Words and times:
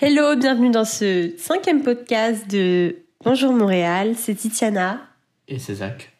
Hello, 0.00 0.36
bienvenue 0.36 0.70
dans 0.70 0.84
ce 0.84 1.32
cinquième 1.38 1.82
podcast 1.82 2.48
de 2.48 2.98
Bonjour 3.24 3.52
Montréal, 3.52 4.12
c'est 4.16 4.36
Titiana. 4.36 5.00
Et 5.48 5.58
c'est 5.58 5.74
Zach. 5.74 6.12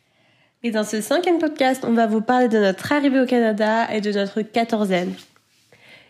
Et 0.65 0.73
dans 0.73 0.83
ce 0.83 1.01
cinquième 1.01 1.39
podcast, 1.39 1.85
on 1.87 1.93
va 1.93 2.09
vous 2.09 2.21
parler 2.21 2.49
de 2.49 2.59
notre 2.59 2.91
arrivée 2.91 3.21
au 3.21 3.25
Canada 3.25 3.87
et 3.95 4.01
de 4.01 4.11
notre 4.11 4.43
quatorzaine. 4.43 5.15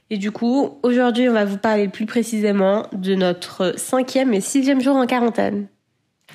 Et 0.08 0.16
du 0.16 0.30
coup, 0.30 0.78
aujourd'hui, 0.82 1.28
on 1.28 1.34
va 1.34 1.44
vous 1.44 1.58
parler 1.58 1.88
plus 1.88 2.06
précisément 2.06 2.86
de 2.92 3.14
notre 3.14 3.74
cinquième 3.76 4.32
et 4.32 4.40
sixième 4.40 4.80
jour 4.80 4.96
en 4.96 5.06
quarantaine. 5.06 5.66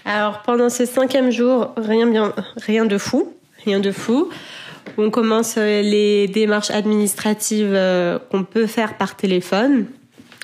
Alors, 0.06 0.44
pendant 0.44 0.70
ce 0.70 0.86
cinquième 0.86 1.32
jour, 1.32 1.74
rien, 1.78 2.06
bien, 2.06 2.36
rien 2.58 2.86
de 2.86 3.00
fou, 3.00 3.34
rien 3.66 3.80
de 3.80 3.92
fou. 3.92 4.30
On 5.00 5.10
commence 5.10 5.56
les 5.56 6.28
démarches 6.28 6.70
administratives 6.70 7.74
euh, 7.74 8.20
qu'on 8.30 8.44
peut 8.44 8.68
faire 8.68 8.98
par 8.98 9.16
téléphone. 9.16 9.88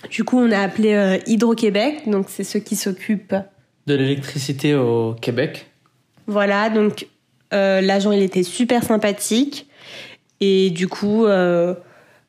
Du 0.09 0.23
coup, 0.23 0.39
on 0.39 0.51
a 0.51 0.59
appelé 0.59 0.93
euh, 0.93 1.17
Hydro-Québec, 1.27 2.03
donc 2.07 2.27
c'est 2.29 2.43
ceux 2.43 2.59
qui 2.59 2.75
s'occupent 2.75 3.35
De 3.85 3.95
l'électricité 3.95 4.75
au 4.75 5.13
Québec. 5.13 5.67
Voilà, 6.27 6.69
donc 6.69 7.07
euh, 7.53 7.81
l'agent 7.81 8.11
il 8.11 8.21
était 8.21 8.43
super 8.43 8.83
sympathique 8.83 9.67
et 10.39 10.69
du 10.69 10.87
coup, 10.87 11.25
euh, 11.25 11.73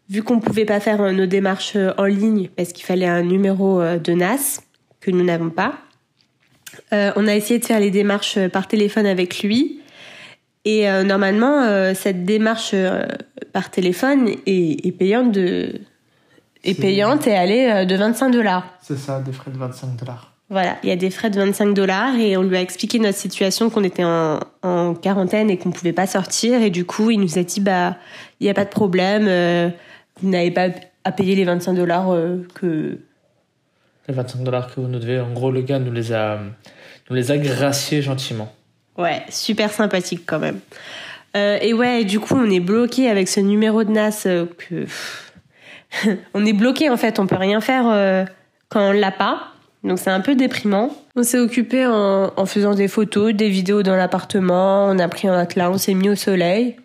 vu 0.08 0.22
qu'on 0.22 0.40
pouvait 0.40 0.64
pas 0.64 0.80
faire 0.80 1.12
nos 1.12 1.26
démarches 1.26 1.76
en 1.98 2.04
ligne 2.06 2.48
parce 2.56 2.72
qu'il 2.72 2.84
fallait 2.84 3.06
un 3.06 3.22
numéro 3.22 3.80
de 3.80 4.12
NAS 4.12 4.60
que 5.00 5.10
nous 5.10 5.24
n'avons 5.24 5.50
pas, 5.50 5.78
on 6.92 7.28
a 7.28 7.34
essayé 7.34 7.60
de 7.60 7.64
faire 7.64 7.78
les 7.78 7.90
démarches 7.90 8.38
par 8.48 8.66
téléphone 8.66 9.06
avec 9.06 9.42
lui. 9.42 9.80
Et 10.64 10.86
normalement, 11.04 11.94
cette 11.94 12.24
démarche 12.24 12.74
par 13.52 13.70
téléphone 13.70 14.30
est, 14.46 14.86
est 14.86 14.92
payante 14.92 15.30
de 15.30 15.80
C'est- 16.64 16.74
payante 16.74 17.26
et 17.26 17.30
elle 17.30 17.50
est 17.50 17.72
euh, 17.72 17.84
de 17.84 17.94
25 17.96 18.30
dollars. 18.30 18.64
C'est 18.82 18.98
ça, 18.98 19.20
des 19.20 19.32
frais 19.32 19.50
de 19.50 19.58
25 19.58 19.96
dollars. 19.96 20.32
Voilà, 20.50 20.76
il 20.82 20.88
y 20.88 20.92
a 20.92 20.96
des 20.96 21.10
frais 21.10 21.30
de 21.30 21.38
25 21.38 21.74
dollars 21.74 22.16
et 22.16 22.36
on 22.36 22.42
lui 22.42 22.56
a 22.56 22.60
expliqué 22.60 22.98
notre 22.98 23.16
situation, 23.16 23.70
qu'on 23.70 23.84
était 23.84 24.02
en, 24.02 24.40
en 24.62 24.94
quarantaine 24.94 25.48
et 25.48 25.56
qu'on 25.56 25.70
pouvait 25.70 25.92
pas 25.92 26.08
sortir. 26.08 26.60
Et 26.60 26.70
du 26.70 26.84
coup, 26.84 27.10
il 27.12 27.20
nous 27.20 27.38
a 27.38 27.44
dit, 27.44 27.60
bah, 27.60 27.96
il 28.40 28.44
n'y 28.44 28.50
a 28.50 28.54
pas 28.54 28.64
de 28.64 28.70
problème, 28.70 29.26
euh, 29.28 29.70
vous 30.20 30.28
n'avez 30.28 30.50
pas 30.50 30.68
à 31.04 31.12
payer 31.12 31.36
les 31.36 31.44
25 31.44 31.74
dollars 31.74 32.12
euh, 32.12 32.44
que... 32.54 32.98
Les 34.08 34.14
25 34.14 34.42
dollars 34.42 34.74
que 34.74 34.80
vous 34.80 34.88
nous 34.88 34.98
devez, 34.98 35.20
en 35.20 35.32
gros, 35.32 35.52
le 35.52 35.62
gars 35.62 35.78
nous 35.78 35.92
les 35.92 36.12
a, 36.12 36.40
nous 37.08 37.14
les 37.14 37.30
a 37.30 37.38
graciés 37.38 38.02
gentiment. 38.02 38.52
Ouais, 38.98 39.22
super 39.28 39.70
sympathique 39.72 40.22
quand 40.26 40.40
même. 40.40 40.58
Euh, 41.36 41.58
et 41.62 41.72
ouais, 41.72 42.02
du 42.04 42.18
coup, 42.18 42.34
on 42.36 42.50
est 42.50 42.58
bloqué 42.58 43.08
avec 43.08 43.28
ce 43.28 43.38
numéro 43.38 43.84
de 43.84 43.92
NAS 43.92 44.26
que... 44.58 44.84
on 46.34 46.44
est 46.46 46.52
bloqué 46.52 46.90
en 46.90 46.96
fait, 46.96 47.18
on 47.18 47.26
peut 47.26 47.36
rien 47.36 47.60
faire 47.60 47.84
euh, 47.86 48.24
quand 48.68 48.90
on 48.90 48.92
l'a 48.92 49.10
pas. 49.10 49.48
Donc 49.82 49.98
c'est 49.98 50.10
un 50.10 50.20
peu 50.20 50.34
déprimant. 50.34 50.90
On 51.16 51.22
s'est 51.22 51.38
occupé 51.38 51.86
en, 51.86 52.32
en 52.36 52.46
faisant 52.46 52.74
des 52.74 52.86
photos, 52.88 53.32
des 53.34 53.48
vidéos 53.48 53.82
dans 53.82 53.96
l'appartement, 53.96 54.84
on 54.86 54.98
a 54.98 55.08
pris 55.08 55.26
un 55.28 55.36
matelas, 55.36 55.70
on 55.70 55.78
s'est 55.78 55.94
mis 55.94 56.08
au 56.10 56.14
soleil. 56.16 56.76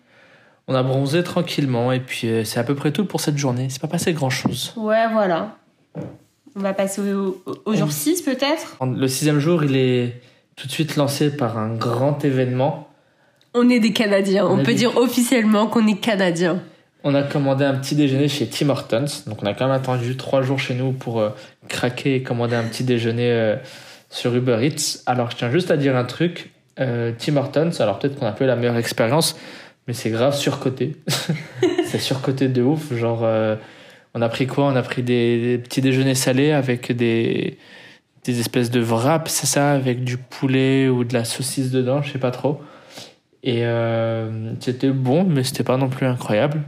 On 0.68 0.74
a 0.74 0.82
bronzé 0.82 1.22
tranquillement 1.22 1.92
et 1.92 2.00
puis 2.00 2.26
euh, 2.28 2.44
c'est 2.44 2.58
à 2.58 2.64
peu 2.64 2.74
près 2.74 2.90
tout 2.90 3.04
pour 3.04 3.20
cette 3.20 3.36
journée. 3.38 3.68
C'est 3.70 3.80
pas 3.80 3.86
passé 3.88 4.12
grand 4.12 4.30
chose. 4.30 4.72
Ouais, 4.76 5.06
voilà. 5.12 5.56
On 6.56 6.60
va 6.60 6.72
passer 6.72 7.02
au, 7.12 7.42
au- 7.46 7.56
au 7.66 7.74
jour 7.74 7.92
6 7.92 8.22
peut-être? 8.22 8.76
Le 8.82 9.06
sixième 9.08 9.38
jour, 9.40 9.62
il 9.62 9.76
est 9.76 10.20
tout 10.56 10.66
de 10.66 10.72
suite 10.72 10.96
lancé 10.96 11.36
par 11.36 11.58
un 11.58 11.68
grand 11.74 12.24
événement. 12.24 12.88
On 13.54 13.68
est 13.68 13.78
des 13.78 13.92
Canadiens. 13.92 14.46
On, 14.46 14.54
On 14.54 14.56
peut 14.58 14.64
des- 14.72 14.74
dire 14.74 14.96
officiellement 14.96 15.66
qu'on 15.66 15.86
est 15.86 16.00
Canadiens. 16.00 16.60
On 17.08 17.14
a 17.14 17.22
commandé 17.22 17.64
un 17.64 17.74
petit 17.74 17.94
déjeuner 17.94 18.26
chez 18.26 18.48
Tim 18.48 18.68
Hortons. 18.68 19.06
Donc 19.28 19.40
on 19.40 19.46
a 19.46 19.54
quand 19.54 19.66
même 19.68 19.76
attendu 19.76 20.16
trois 20.16 20.42
jours 20.42 20.58
chez 20.58 20.74
nous 20.74 20.90
pour 20.90 21.20
euh, 21.20 21.30
craquer 21.68 22.16
et 22.16 22.22
commander 22.24 22.56
un 22.56 22.64
petit 22.64 22.82
déjeuner 22.82 23.30
euh, 23.30 23.54
sur 24.10 24.34
Uber 24.34 24.58
Eats. 24.60 25.04
Alors 25.06 25.30
je 25.30 25.36
tiens 25.36 25.48
juste 25.48 25.70
à 25.70 25.76
dire 25.76 25.94
un 25.94 26.02
truc. 26.02 26.50
Euh, 26.80 27.12
Tim 27.16 27.36
Hortons, 27.36 27.70
alors 27.78 28.00
peut-être 28.00 28.16
qu'on 28.16 28.26
a 28.26 28.34
eu 28.40 28.44
la 28.44 28.56
meilleure 28.56 28.76
expérience, 28.76 29.38
mais 29.86 29.94
c'est 29.94 30.10
grave 30.10 30.34
surcoté. 30.34 30.96
c'est 31.86 32.00
surcoté 32.00 32.48
de 32.48 32.60
ouf. 32.60 32.92
Genre, 32.92 33.24
on 34.14 34.20
a 34.20 34.28
pris 34.28 34.48
quoi? 34.48 34.64
On 34.64 34.74
a 34.74 34.82
pris 34.82 35.04
des, 35.04 35.40
des 35.40 35.58
petits 35.58 35.82
déjeuners 35.82 36.16
salés 36.16 36.50
avec 36.50 36.90
des, 36.90 37.56
des 38.24 38.40
espèces 38.40 38.72
de 38.72 38.80
wraps, 38.80 39.30
c'est 39.30 39.46
ça? 39.46 39.70
Avec 39.70 40.02
du 40.02 40.16
poulet 40.16 40.88
ou 40.88 41.04
de 41.04 41.14
la 41.14 41.24
saucisse 41.24 41.70
dedans, 41.70 42.02
je 42.02 42.10
sais 42.10 42.18
pas 42.18 42.32
trop. 42.32 42.60
Et 43.44 43.62
c'était 44.58 44.90
bon, 44.90 45.22
mais 45.22 45.44
c'était 45.44 45.62
pas 45.62 45.76
non 45.76 45.88
plus 45.88 46.04
incroyable. 46.04 46.62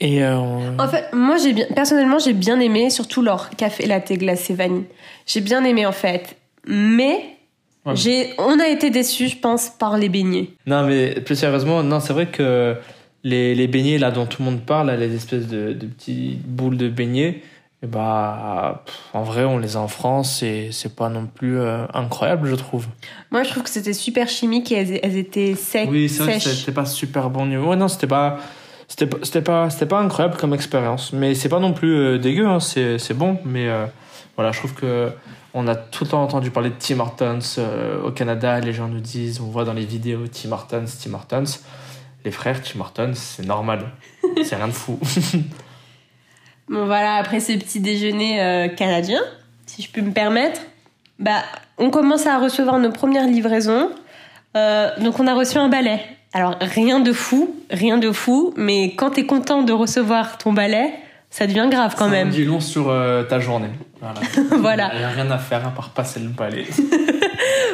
Et 0.00 0.22
euh, 0.22 0.36
En 0.78 0.88
fait, 0.88 1.04
moi, 1.12 1.36
j'ai 1.36 1.52
bien, 1.52 1.66
personnellement, 1.74 2.18
j'ai 2.18 2.32
bien 2.32 2.58
aimé, 2.60 2.90
surtout 2.90 3.22
leur 3.22 3.50
café 3.50 3.86
latte 3.86 4.12
glacé 4.12 4.54
vanille. 4.54 4.84
J'ai 5.26 5.40
bien 5.40 5.64
aimé, 5.64 5.86
en 5.86 5.92
fait. 5.92 6.36
Mais, 6.66 7.24
Ouais. 7.84 7.96
j'ai, 7.96 8.30
on 8.38 8.60
a 8.60 8.68
été 8.68 8.90
déçus, 8.90 9.26
je 9.28 9.36
pense, 9.38 9.68
par 9.70 9.98
les 9.98 10.08
beignets. 10.08 10.50
Non, 10.66 10.86
mais 10.86 11.20
plus 11.20 11.34
sérieusement, 11.34 11.82
non, 11.82 11.98
c'est 11.98 12.12
vrai 12.12 12.26
que 12.26 12.76
les, 13.24 13.56
les 13.56 13.66
beignets 13.66 13.98
là 13.98 14.12
dont 14.12 14.24
tout 14.26 14.40
le 14.44 14.50
monde 14.50 14.60
parle, 14.60 14.86
là, 14.86 14.96
les 14.96 15.12
espèces 15.16 15.48
de, 15.48 15.72
de 15.72 15.86
petites 15.86 16.40
boules 16.46 16.76
de 16.76 16.88
beignets, 16.88 17.42
eh 17.82 17.88
bah, 17.88 18.84
pff, 18.86 18.94
en 19.14 19.24
vrai, 19.24 19.42
on 19.44 19.58
les 19.58 19.74
a 19.76 19.80
en 19.80 19.88
France 19.88 20.44
et 20.44 20.68
c'est 20.70 20.94
pas 20.94 21.08
non 21.08 21.26
plus 21.26 21.58
euh, 21.58 21.84
incroyable, 21.92 22.46
je 22.48 22.54
trouve. 22.54 22.86
Moi, 23.32 23.42
je 23.42 23.50
trouve 23.50 23.64
que 23.64 23.70
c'était 23.70 23.92
super 23.94 24.28
chimique 24.28 24.70
et 24.70 24.76
elles, 24.76 25.00
elles 25.02 25.16
étaient 25.16 25.56
secs, 25.56 25.88
Oui, 25.90 26.08
c'est 26.08 26.22
vrai 26.22 26.34
que 26.34 26.40
c'était 26.40 26.70
pas 26.70 26.86
super 26.86 27.30
bon 27.30 27.46
niveau. 27.46 27.70
Ouais, 27.70 27.76
non, 27.76 27.88
c'était 27.88 28.06
pas, 28.06 28.38
c'était 28.92 29.06
pas, 29.06 29.16
c'était 29.22 29.40
pas, 29.40 29.70
c'était 29.70 29.86
pas 29.86 30.00
incroyable 30.00 30.36
comme 30.36 30.52
expérience. 30.52 31.14
Mais 31.14 31.34
c'est 31.34 31.48
pas 31.48 31.60
non 31.60 31.72
plus 31.72 31.96
euh, 31.96 32.18
dégueu, 32.18 32.46
hein, 32.46 32.60
c'est, 32.60 32.98
c'est 32.98 33.14
bon. 33.14 33.38
Mais 33.46 33.66
euh, 33.68 33.86
voilà, 34.36 34.52
je 34.52 34.58
trouve 34.58 34.74
que 34.74 35.10
on 35.54 35.66
a 35.66 35.74
tout 35.74 36.04
le 36.04 36.10
temps 36.10 36.22
entendu 36.22 36.50
parler 36.50 36.68
de 36.68 36.74
Tim 36.78 37.00
Hortons 37.00 37.38
euh, 37.56 38.02
au 38.02 38.10
Canada. 38.10 38.60
Les 38.60 38.74
gens 38.74 38.88
nous 38.88 39.00
disent, 39.00 39.40
on 39.40 39.46
voit 39.46 39.64
dans 39.64 39.72
les 39.72 39.86
vidéos 39.86 40.26
Tim 40.26 40.52
Hortons, 40.52 40.84
Tim 41.02 41.14
Hortons. 41.14 41.44
Les 42.26 42.30
frères 42.30 42.60
Tim 42.60 42.80
Hortons, 42.80 43.12
c'est 43.14 43.46
normal. 43.46 43.86
c'est 44.44 44.56
rien 44.56 44.68
de 44.68 44.72
fou. 44.72 44.98
Bon, 46.68 46.86
voilà, 46.86 47.16
après 47.16 47.40
ce 47.40 47.52
petit 47.52 47.80
déjeuner 47.80 48.40
euh, 48.40 48.68
canadien, 48.68 49.20
si 49.66 49.82
je 49.82 49.90
peux 49.90 50.00
me 50.00 50.12
permettre, 50.12 50.60
bah, 51.18 51.42
on 51.76 51.90
commence 51.90 52.26
à 52.26 52.38
recevoir 52.38 52.78
nos 52.78 52.90
premières 52.90 53.26
livraisons. 53.26 53.90
Euh, 54.56 54.88
donc, 55.00 55.18
on 55.18 55.26
a 55.26 55.34
reçu 55.34 55.58
un 55.58 55.68
balai. 55.68 56.00
Alors, 56.32 56.56
rien 56.60 57.00
de 57.00 57.12
fou, 57.12 57.54
rien 57.70 57.98
de 57.98 58.10
fou, 58.10 58.54
mais 58.56 58.94
quand 58.94 59.10
t'es 59.10 59.26
content 59.26 59.62
de 59.62 59.72
recevoir 59.72 60.38
ton 60.38 60.52
balai, 60.52 60.92
ça 61.30 61.46
devient 61.46 61.68
grave 61.70 61.94
quand 61.96 62.08
même. 62.08 62.30
Ça 62.30 62.36
dit 62.36 62.44
long 62.44 62.60
sur 62.60 62.88
euh, 62.88 63.22
ta 63.22 63.38
journée. 63.38 63.70
Voilà. 64.00 64.20
Voilà. 64.58 64.90
Il 64.94 64.98
n'y 64.98 65.04
a 65.04 65.08
rien 65.08 65.30
à 65.30 65.38
faire 65.38 65.66
à 65.66 65.70
part 65.70 65.90
passer 65.90 66.20
le 66.20 66.28
balai. 66.28 66.66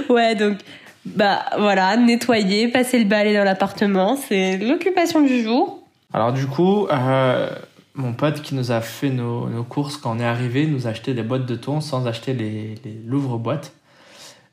Ouais, 0.09 0.35
donc, 0.35 0.57
bah 1.05 1.45
voilà, 1.59 1.97
nettoyer, 1.97 2.69
passer 2.69 2.99
le 2.99 3.05
balai 3.05 3.35
dans 3.35 3.45
l'appartement, 3.45 4.17
c'est 4.17 4.57
l'occupation 4.57 5.21
du 5.21 5.43
jour. 5.43 5.83
Alors 6.15 6.33
du 6.33 6.47
coup, 6.47 6.87
euh, 6.87 7.51
mon 7.95 8.15
pote 8.15 8.41
qui 8.41 8.55
nous 8.55 8.73
a 8.73 8.81
fait 8.81 9.11
nos, 9.11 9.49
nos 9.49 9.65
courses 9.65 9.99
quand 9.99 10.17
on 10.17 10.21
est 10.21 10.25
arrivé 10.25 10.67
nous 10.67 10.87
a 10.87 10.91
acheté 10.91 11.13
des 11.13 11.23
boîtes 11.23 11.45
de 11.45 11.57
thon 11.57 11.83
sans 11.83 12.07
acheter 12.07 12.33
les, 12.33 12.77
les 12.85 13.01
l'ouvre-boîte. 13.07 13.73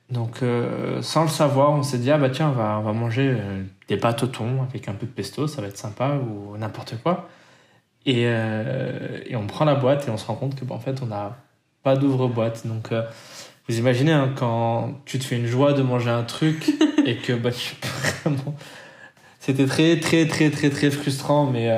Donc 0.10 0.44
euh, 0.44 1.02
sans 1.02 1.24
le 1.24 1.30
savoir, 1.30 1.72
on 1.72 1.82
s'est 1.82 1.98
dit 1.98 2.12
ah 2.12 2.18
bah 2.18 2.30
tiens 2.30 2.50
on 2.50 2.52
va, 2.52 2.78
on 2.80 2.84
va 2.84 2.94
manger 2.94 3.30
euh, 3.30 3.64
des 3.88 3.98
pâtes 3.98 4.22
au 4.24 4.28
thon 4.28 4.62
avec 4.62 4.88
un 4.88 4.94
peu 4.94 5.08
de 5.08 5.12
pesto, 5.12 5.48
ça 5.48 5.62
va 5.62 5.68
être 5.68 5.78
sympa 5.78 6.18
ou 6.18 6.58
n'importe 6.58 6.96
quoi. 7.02 7.28
Et, 8.06 8.26
euh, 8.28 9.20
et 9.26 9.36
on 9.36 9.48
prend 9.48 9.66
la 9.66 9.74
boîte 9.74 10.08
et 10.08 10.12
on 10.12 10.18
se 10.18 10.28
rend 10.28 10.36
compte 10.36 10.56
que 10.56 10.64
bah, 10.64 10.76
en 10.76 10.80
fait 10.80 11.02
on 11.02 11.08
n'a 11.08 11.38
pas 11.82 11.96
d'ouvre-boîte. 11.96 12.68
Donc 12.68 12.94
vous 13.68 13.80
imaginez 13.80 14.12
hein, 14.12 14.32
quand 14.36 14.94
tu 15.06 15.18
te 15.18 15.24
fais 15.24 15.38
une 15.38 15.48
joie 15.48 15.74
de 15.74 15.82
manger 15.82 16.12
un 16.12 16.24
truc 16.24 16.72
et 17.06 17.18
que 17.18 17.34
bah 17.34 17.52
tu 17.52 17.76
vraiment 18.24 18.56
c'était 19.40 19.66
très, 19.66 20.00
très, 20.00 20.28
très, 20.28 20.52
très, 20.52 20.70
très 20.70 20.92
frustrant, 20.92 21.46
mais 21.46 21.72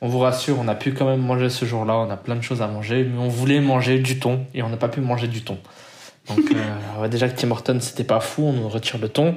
on 0.00 0.08
vous 0.08 0.18
rassure, 0.18 0.58
on 0.58 0.68
a 0.68 0.74
pu 0.74 0.92
quand 0.92 1.04
même 1.06 1.20
manger 1.20 1.50
ce 1.50 1.66
jour-là. 1.66 1.96
On 1.96 2.08
a 2.10 2.16
plein 2.16 2.36
de 2.36 2.40
choses 2.40 2.62
à 2.62 2.68
manger, 2.68 3.04
mais 3.04 3.18
on 3.18 3.28
voulait 3.28 3.60
manger 3.60 3.98
du 3.98 4.18
thon 4.18 4.46
et 4.54 4.62
on 4.62 4.70
n'a 4.70 4.78
pas 4.78 4.88
pu 4.88 5.00
manger 5.00 5.28
du 5.28 5.42
thon. 5.42 5.58
Donc, 6.28 6.52
euh, 6.52 7.08
déjà 7.08 7.28
que 7.28 7.38
Tim 7.38 7.50
Hortons, 7.50 7.78
c'était 7.80 8.04
pas 8.04 8.20
fou, 8.20 8.44
on 8.44 8.52
nous 8.52 8.68
retire 8.68 8.98
le 8.98 9.08
thon. 9.08 9.36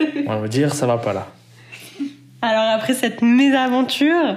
On 0.00 0.30
va 0.30 0.36
vous 0.36 0.48
dire, 0.48 0.74
ça 0.74 0.86
va 0.86 0.98
pas 0.98 1.12
là. 1.12 1.28
Alors, 2.42 2.68
après 2.70 2.94
cette 2.94 3.22
mésaventure, 3.22 4.36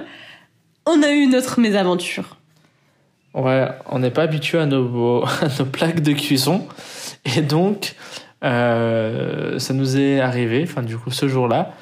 on 0.85 1.03
a 1.03 1.11
eu 1.11 1.27
notre 1.27 1.59
mésaventure. 1.59 2.37
Ouais, 3.33 3.67
on 3.89 3.99
n'est 3.99 4.11
pas 4.11 4.23
habitué 4.23 4.57
à 4.57 4.65
nos, 4.65 5.23
à 5.41 5.47
nos 5.59 5.65
plaques 5.65 6.01
de 6.01 6.13
cuisson. 6.13 6.67
Et 7.37 7.41
donc, 7.41 7.95
euh, 8.43 9.59
ça 9.59 9.73
nous 9.73 9.97
est 9.97 10.19
arrivé, 10.19 10.63
enfin, 10.63 10.81
du 10.81 10.97
coup, 10.97 11.11
ce 11.11 11.27
jour-là, 11.27 11.73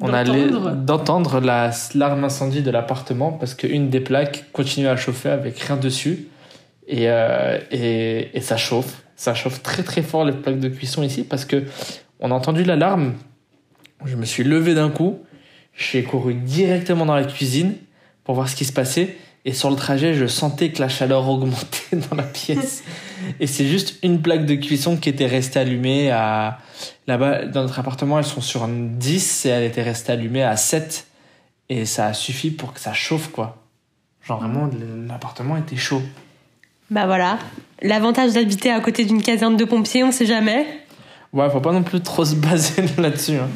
on 0.00 0.12
allait 0.12 0.48
D'entendre. 0.48 0.72
d'entendre 0.74 1.40
la 1.40 1.70
l'arme 1.94 2.24
incendie 2.24 2.62
de 2.62 2.70
l'appartement 2.72 3.30
parce 3.30 3.54
qu'une 3.54 3.88
des 3.88 4.00
plaques 4.00 4.46
continuait 4.52 4.88
à 4.88 4.96
chauffer 4.96 5.28
avec 5.30 5.58
rien 5.60 5.76
dessus. 5.76 6.26
Et, 6.88 7.08
euh, 7.08 7.58
et, 7.70 8.36
et 8.36 8.40
ça 8.40 8.56
chauffe. 8.56 9.01
Ça 9.22 9.36
chauffe 9.36 9.62
très 9.62 9.84
très 9.84 10.02
fort 10.02 10.24
les 10.24 10.32
plaques 10.32 10.58
de 10.58 10.68
cuisson 10.68 11.04
ici 11.04 11.22
parce 11.22 11.44
que 11.44 11.62
on 12.18 12.32
a 12.32 12.34
entendu 12.34 12.64
l'alarme. 12.64 13.14
Je 14.04 14.16
me 14.16 14.24
suis 14.24 14.42
levé 14.42 14.74
d'un 14.74 14.90
coup. 14.90 15.20
J'ai 15.78 16.02
couru 16.02 16.34
directement 16.34 17.06
dans 17.06 17.14
la 17.14 17.22
cuisine 17.22 17.76
pour 18.24 18.34
voir 18.34 18.48
ce 18.48 18.56
qui 18.56 18.64
se 18.64 18.72
passait. 18.72 19.16
Et 19.44 19.52
sur 19.52 19.70
le 19.70 19.76
trajet, 19.76 20.14
je 20.14 20.26
sentais 20.26 20.72
que 20.72 20.80
la 20.80 20.88
chaleur 20.88 21.28
augmentait 21.28 21.96
dans 22.10 22.16
la 22.16 22.24
pièce. 22.24 22.82
et 23.38 23.46
c'est 23.46 23.68
juste 23.68 23.94
une 24.02 24.20
plaque 24.20 24.44
de 24.44 24.56
cuisson 24.56 24.96
qui 24.96 25.08
était 25.08 25.26
restée 25.26 25.60
allumée 25.60 26.10
à... 26.10 26.58
Là-bas, 27.06 27.44
dans 27.44 27.62
notre 27.62 27.78
appartement, 27.78 28.18
elles 28.18 28.24
sont 28.24 28.40
sur 28.40 28.66
10 28.66 29.46
et 29.46 29.50
elle 29.50 29.62
était 29.62 29.84
restée 29.84 30.10
allumée 30.10 30.42
à 30.42 30.56
7. 30.56 31.06
Et 31.68 31.84
ça 31.84 32.08
a 32.08 32.12
suffi 32.12 32.50
pour 32.50 32.72
que 32.72 32.80
ça 32.80 32.92
chauffe, 32.92 33.28
quoi. 33.28 33.62
Genre 34.20 34.40
vraiment, 34.40 34.68
l'appartement 35.06 35.56
était 35.56 35.76
chaud. 35.76 36.02
Bah 36.92 37.06
voilà. 37.06 37.38
L'avantage 37.80 38.34
d'habiter 38.34 38.70
à 38.70 38.78
côté 38.80 39.06
d'une 39.06 39.22
caserne 39.22 39.56
de 39.56 39.64
pompiers, 39.64 40.04
on 40.04 40.12
sait 40.12 40.26
jamais. 40.26 40.66
Ouais, 41.32 41.48
faut 41.48 41.60
pas 41.60 41.72
non 41.72 41.82
plus 41.82 42.02
trop 42.02 42.22
se 42.26 42.34
baser 42.36 42.84
là-dessus. 42.98 43.36
Hein. 43.36 43.48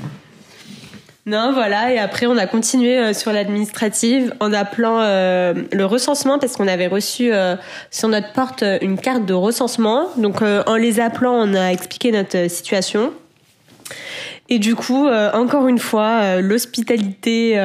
Non, 1.26 1.52
voilà. 1.52 1.92
Et 1.92 1.98
après, 1.98 2.24
on 2.24 2.38
a 2.38 2.46
continué 2.46 2.98
euh, 2.98 3.12
sur 3.12 3.32
l'administrative 3.32 4.32
en 4.40 4.54
appelant 4.54 5.00
euh, 5.00 5.52
le 5.70 5.84
recensement 5.84 6.38
parce 6.38 6.56
qu'on 6.56 6.66
avait 6.66 6.86
reçu 6.86 7.30
euh, 7.30 7.56
sur 7.90 8.08
notre 8.08 8.32
porte 8.32 8.64
une 8.80 8.98
carte 8.98 9.26
de 9.26 9.34
recensement. 9.34 10.08
Donc, 10.16 10.40
en 10.40 10.76
les 10.76 10.98
appelant, 10.98 11.34
on 11.34 11.52
a 11.52 11.72
expliqué 11.72 12.12
notre 12.12 12.48
situation. 12.48 13.12
Et 14.48 14.58
du 14.58 14.74
coup, 14.76 15.08
encore 15.08 15.66
une 15.66 15.80
fois, 15.80 16.40
l'hospitalité 16.40 17.60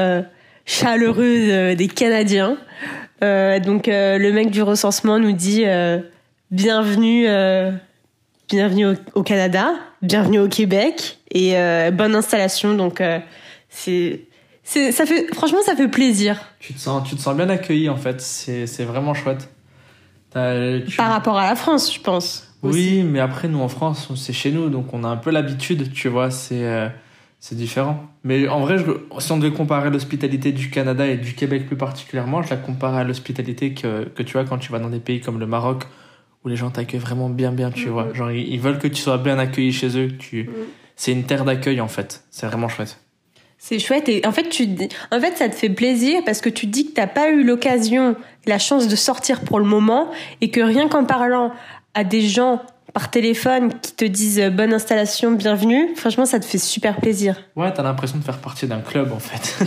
chaleureuse 0.65 1.77
des 1.77 1.88
Canadiens. 1.88 2.57
Donc, 3.21 3.88
le 3.88 4.31
mec 4.31 4.51
du 4.51 4.62
recensement 4.62 5.19
nous 5.19 5.31
dit 5.31 5.63
bienvenue, 6.50 7.27
bienvenue 8.50 8.88
au, 8.88 8.94
au, 9.15 9.23
Canada, 9.23 9.73
bienvenue 10.01 10.39
au 10.39 10.47
Québec 10.47 11.19
et 11.31 11.53
bonne 11.91 12.15
installation. 12.15 12.75
Donc 12.75 13.01
c'est 13.69 14.21
ça 14.63 15.06
fait 15.06 15.33
franchement 15.33 15.62
ça 15.65 15.75
fait 15.75 15.88
plaisir. 15.88 16.39
Tu 16.59 16.73
te 16.73 16.79
sens 16.79 17.07
tu 17.07 17.15
te 17.15 17.21
sens 17.21 17.35
bien 17.35 17.50
accueilli 17.50 17.89
en 17.89 17.97
fait, 17.97 18.21
c'est 18.21 18.83
vraiment 18.83 19.13
chouette. 19.13 19.50
Par 20.33 21.12
rapport 21.12 21.38
à 21.38 21.50
la 21.50 21.56
France, 21.56 21.94
je 21.94 22.00
pense. 22.00 22.47
Oui, 22.63 23.03
mais 23.03 23.19
après 23.19 23.47
nous 23.47 23.59
en 23.59 23.67
France, 23.67 24.09
c'est 24.15 24.33
chez 24.33 24.51
nous 24.51 24.69
donc 24.69 24.94
on 24.94 25.03
a 25.03 25.07
un 25.07 25.17
peu 25.17 25.31
l'habitude, 25.31 25.91
tu 25.91 26.09
vois, 26.09 26.31
c'est 26.31 26.63
euh, 26.63 26.88
c'est 27.41 27.55
différent. 27.55 28.05
Mais 28.23 28.47
en 28.47 28.59
vrai, 28.59 28.77
si 29.17 29.31
on 29.31 29.38
devait 29.38 29.53
comparer 29.53 29.89
l'hospitalité 29.89 30.51
du 30.51 30.69
Canada 30.69 31.07
et 31.07 31.17
du 31.17 31.33
Québec 31.33 31.65
plus 31.65 31.75
particulièrement, 31.75 32.43
je 32.43 32.51
la 32.51 32.55
compare 32.55 32.93
à 32.93 33.03
l'hospitalité 33.03 33.73
que, 33.73 34.05
que 34.05 34.21
tu 34.21 34.38
as 34.38 34.43
quand 34.43 34.59
tu 34.59 34.71
vas 34.71 34.77
dans 34.77 34.91
des 34.91 34.99
pays 34.99 35.21
comme 35.21 35.39
le 35.39 35.47
Maroc, 35.47 35.85
où 36.45 36.49
les 36.49 36.55
gens 36.55 36.69
t'accueillent 36.69 36.99
vraiment 36.99 37.29
bien, 37.29 37.51
bien, 37.51 37.71
tu 37.71 37.88
mm-hmm. 37.88 37.89
vois. 37.89 38.13
Genre, 38.13 38.31
ils, 38.31 38.59
veulent 38.59 38.77
que 38.77 38.88
tu 38.88 39.01
sois 39.01 39.17
bien 39.17 39.39
accueilli 39.39 39.73
chez 39.73 39.97
eux. 39.97 40.15
Tu... 40.19 40.43
Mm. 40.43 40.49
C'est 40.95 41.13
une 41.13 41.23
terre 41.23 41.43
d'accueil, 41.43 41.81
en 41.81 41.88
fait. 41.88 42.23
C'est 42.29 42.45
vraiment 42.45 42.69
chouette. 42.69 42.99
C'est 43.57 43.79
chouette 43.79 44.09
et 44.09 44.25
en 44.25 44.31
fait 44.31 44.49
tu 44.49 44.67
en 45.11 45.19
fait 45.19 45.38
ça 45.38 45.47
te 45.47 45.53
fait 45.53 45.69
plaisir 45.69 46.23
parce 46.25 46.41
que 46.41 46.49
tu 46.49 46.65
dis 46.65 46.88
que 46.88 46.93
t'as 46.93 47.05
pas 47.05 47.29
eu 47.29 47.43
l'occasion, 47.43 48.15
la 48.47 48.57
chance 48.57 48.88
de 48.88 48.95
sortir 48.95 49.41
pour 49.41 49.59
le 49.59 49.65
moment 49.65 50.09
et 50.41 50.49
que 50.49 50.61
rien 50.61 50.88
qu'en 50.88 51.05
parlant 51.05 51.53
à 51.93 52.03
des 52.03 52.21
gens 52.21 52.63
par 52.93 53.11
téléphone 53.11 53.73
qui 53.81 53.93
te 53.93 54.05
disent 54.05 54.39
euh, 54.39 54.49
bonne 54.49 54.73
installation, 54.73 55.31
bienvenue, 55.31 55.95
franchement 55.95 56.25
ça 56.25 56.39
te 56.39 56.45
fait 56.45 56.57
super 56.57 56.97
plaisir. 56.97 57.35
Ouais, 57.55 57.71
t'as 57.73 57.83
l'impression 57.83 58.17
de 58.17 58.23
faire 58.23 58.39
partie 58.39 58.67
d'un 58.67 58.79
club 58.79 59.11
en 59.11 59.19
fait. 59.19 59.57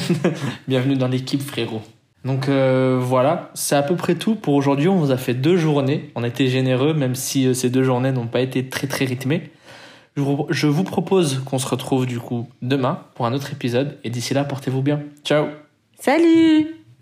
bienvenue 0.69 0.97
dans 0.97 1.09
l'équipe 1.09 1.43
frérot. 1.43 1.83
Donc 2.25 2.49
euh, 2.49 2.99
voilà, 3.01 3.51
c'est 3.55 3.77
à 3.77 3.83
peu 3.83 3.97
près 3.97 4.15
tout 4.15 4.35
pour 4.35 4.55
aujourd'hui. 4.55 4.89
On 4.89 4.97
vous 4.97 5.11
a 5.11 5.17
fait 5.17 5.35
deux 5.35 5.57
journées. 5.57 6.11
On 6.15 6.25
a 6.25 6.29
été 6.29 6.49
généreux, 6.49 6.95
même 6.95 7.15
si 7.15 7.47
euh, 7.47 7.55
ces 7.55 7.71
deux 7.71 7.83
journées 7.83 8.13
n'ont 8.13 8.27
pas 8.27 8.41
été 8.41 8.69
très 8.69 8.87
très 8.87 9.05
rythmées. 9.05 9.51
Je 10.17 10.67
vous 10.69 10.85
propose 10.85 11.43
qu'on 11.45 11.59
se 11.59 11.67
retrouve 11.67 12.07
du 12.07 12.21
coup 12.21 12.49
demain 12.63 13.01
pour 13.15 13.27
un 13.27 13.33
autre 13.33 13.53
épisode 13.53 13.99
et 14.05 14.11
d'ici 14.11 14.33
là, 14.33 14.45
portez-vous 14.45 14.81
bien. 14.81 15.01
Ciao 15.25 15.47
Salut 15.99 16.84